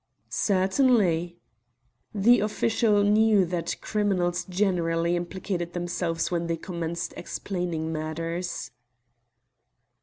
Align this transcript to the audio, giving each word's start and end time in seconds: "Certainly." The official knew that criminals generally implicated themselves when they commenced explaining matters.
"Certainly." 0.29 1.37
The 2.11 2.39
official 2.39 3.03
knew 3.03 3.45
that 3.45 3.75
criminals 3.81 4.45
generally 4.45 5.15
implicated 5.15 5.73
themselves 5.73 6.31
when 6.31 6.47
they 6.47 6.57
commenced 6.57 7.13
explaining 7.15 7.91
matters. 7.93 8.71